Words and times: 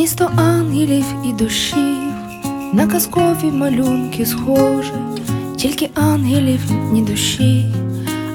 Місто 0.00 0.30
ангелів 0.36 1.04
і 1.24 1.32
душів, 1.32 2.12
на 2.72 2.86
казкові 2.86 3.44
малюнки 3.52 4.26
схоже, 4.26 4.92
тільки 5.56 5.90
ангелів 5.94 6.60
ні 6.92 7.02
душі, 7.02 7.66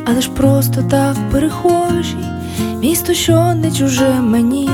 але 0.06 0.22
ж 0.22 0.29
просто 0.31 0.83
так 0.90 1.15
перехожі, 1.31 2.17
місто, 2.81 3.13
що 3.13 3.54
не 3.54 3.72
чуже 3.72 4.22
мені, 4.22 4.70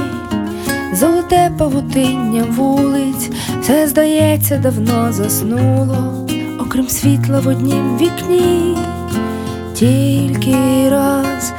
золоте 0.93 1.51
павутиння 1.57 2.43
вулиць, 2.49 3.29
все 3.61 3.87
здається, 3.87 4.57
давно 4.57 5.13
заснуло, 5.13 6.27
окрім 6.59 6.89
світла 6.89 7.39
в 7.39 7.47
однім 7.47 7.97
вікні, 7.97 8.77
тільки 9.73 10.55
раз 10.89 11.53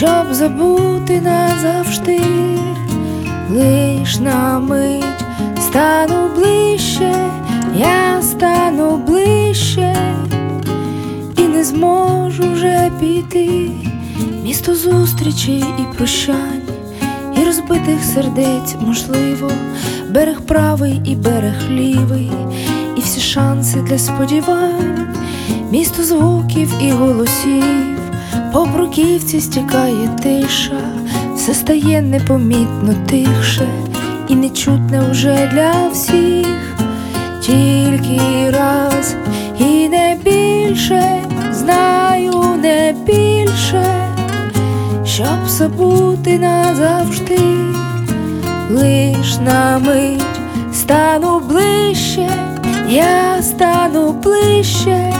щоб 0.00 0.34
забути 0.34 1.20
назавжди, 1.20 2.20
лиш 3.50 4.18
на 4.18 4.58
мить 4.58 5.24
стану 5.60 6.28
ближче, 6.36 7.14
я 7.76 8.22
стану 8.22 8.96
ближче. 8.96 9.96
І 11.36 11.42
не 11.42 11.64
зможу 11.64 12.52
вже 12.52 12.90
піти, 13.00 13.70
місто 14.44 14.74
зустрічей 14.74 15.64
і 15.78 15.96
прощань, 15.96 16.62
і 17.36 17.44
розбитих 17.44 18.04
сердець, 18.14 18.74
можливо, 18.80 19.50
берег 20.10 20.40
правий 20.40 21.00
і 21.04 21.16
берег 21.16 21.70
лівий, 21.70 22.30
і 22.96 23.00
всі 23.00 23.20
шанси 23.20 23.82
для 23.82 23.98
сподівань, 23.98 25.14
місто 25.70 26.04
звуків 26.04 26.72
і 26.80 26.90
голосів. 26.90 27.99
По 28.52 28.64
бруківці 28.64 29.40
стікає 29.40 30.08
тиша, 30.22 30.80
все 31.34 31.54
стає 31.54 32.02
непомітно 32.02 32.94
тихше, 33.06 33.68
і 34.28 34.34
нечутне 34.34 35.00
вже 35.10 35.50
для 35.52 35.88
всіх, 35.92 36.76
тільки 37.40 38.20
раз 38.50 39.16
і 39.58 39.88
не 39.88 40.16
більше, 40.24 41.02
знаю 41.52 42.32
не 42.62 42.94
більше, 43.06 43.84
щоб 45.04 45.48
забути 45.48 46.38
назавжди, 46.38 47.40
лиш 48.70 49.38
на 49.44 49.78
мить 49.78 50.22
стану 50.72 51.40
ближче, 51.40 52.28
я 52.88 53.42
стану 53.42 54.12
ближче 54.12 55.12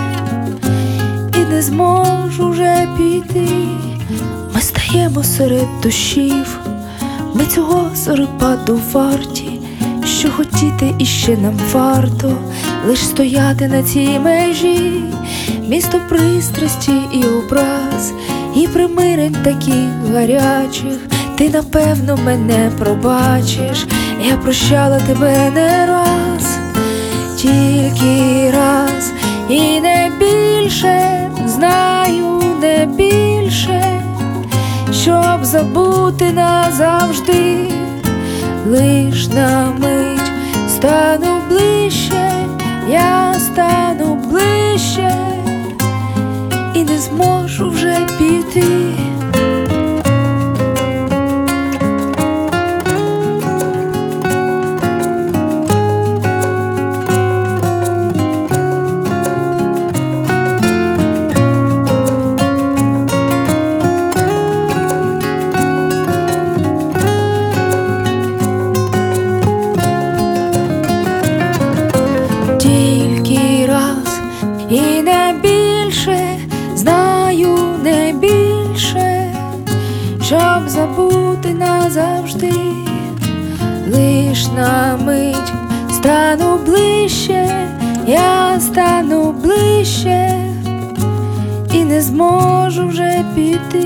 не 1.60 1.66
зможу 1.66 2.50
вже 2.50 2.88
піти. 2.96 3.48
Ми 4.54 4.60
стаємо 4.60 5.24
серед 5.24 5.80
душів, 5.82 6.58
ми 7.34 7.46
цього 7.46 7.90
зорепаду 7.94 8.80
варті, 8.92 9.60
що 10.04 10.30
хотіти 10.30 10.94
іще 10.98 11.36
нам 11.36 11.60
варто, 11.72 12.32
лиш 12.88 12.98
стояти 12.98 13.68
на 13.68 13.82
цій 13.82 14.18
межі, 14.18 15.02
місто 15.68 16.00
пристрасті 16.08 16.92
і 17.12 17.24
образ, 17.24 18.12
і 18.56 18.66
примирень 18.66 19.36
таких 19.44 20.12
гарячих. 20.12 20.98
Ти 21.36 21.48
напевно 21.48 22.18
мене 22.24 22.70
пробачиш, 22.78 23.86
я 24.28 24.36
прощала 24.36 25.00
тебе 25.00 25.50
не 25.50 25.86
раз, 25.86 26.58
тільки 27.36 28.50
раз 28.50 29.12
і 29.48 29.80
не 29.80 30.10
більше, 30.18 31.29
щоб 35.10 35.44
забути 35.44 36.32
назавжди, 36.32 37.72
лиш 38.66 39.28
на 39.28 39.72
мить 39.78 40.32
стану 40.68 41.40
ближче, 41.48 42.30
я 42.88 43.34
стану 43.38 44.09
щоб 80.40 80.68
забути 80.68 81.54
назавжди, 81.54 82.52
лиш 83.92 84.46
на 84.56 84.96
мить 85.04 85.52
стану 85.92 86.58
ближче, 86.66 87.68
я 88.06 88.60
стану 88.60 89.32
ближче 89.32 90.36
і 91.72 91.84
не 91.84 92.00
зможу 92.00 92.88
вже 92.88 93.24
піти. 93.34 93.79